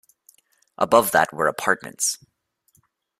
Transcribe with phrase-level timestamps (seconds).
[0.79, 2.17] Above that were apartments.